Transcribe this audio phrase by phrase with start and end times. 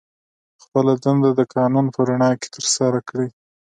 [0.63, 3.27] خپله دنده د قانون په رڼا کې ترسره کړي.